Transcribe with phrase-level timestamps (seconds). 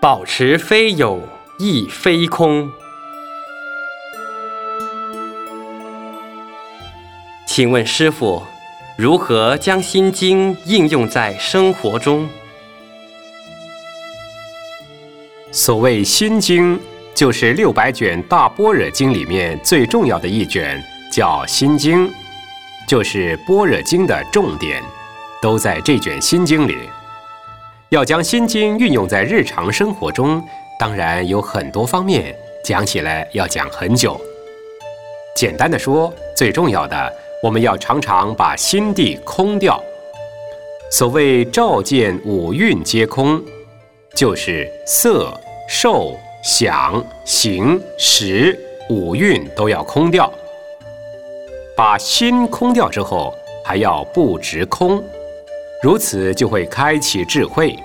[0.00, 1.20] 保持非有，
[1.58, 2.70] 亦非空。
[7.44, 8.40] 请问师傅，
[8.96, 12.28] 如何将《心经》应用在生活中？
[15.50, 16.78] 所谓《心经》，
[17.12, 20.80] 就是六百卷大般若经里面最重要的一卷，
[21.10, 22.08] 叫《心经》，
[22.86, 24.80] 就是般若经的重点，
[25.42, 26.88] 都在这卷《心经》里。
[27.90, 30.42] 要将《心经》运用在日常生活中，
[30.78, 34.20] 当然有很多方面，讲起来要讲很久。
[35.34, 37.10] 简单的说，最重要的。
[37.42, 39.82] 我们要常常把心地空掉。
[40.90, 43.42] 所谓照见五蕴皆空，
[44.14, 45.32] 就是色、
[45.66, 46.14] 受、
[46.44, 48.58] 想、行、识
[48.90, 50.30] 五蕴都要空掉。
[51.74, 53.32] 把心空掉之后，
[53.64, 55.02] 还要不执空，
[55.82, 57.76] 如此就会开启智慧。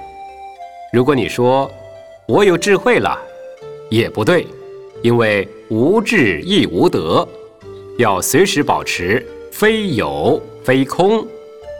[0.91, 1.69] 如果你说
[2.27, 3.17] 我有智慧了，
[3.89, 4.47] 也不对，
[5.01, 7.27] 因为无智亦无德，
[7.97, 9.25] 要随时保持。
[9.51, 11.23] 非有非空，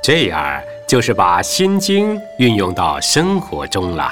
[0.04, 4.12] 这样就是把《心经》运用到生活中了。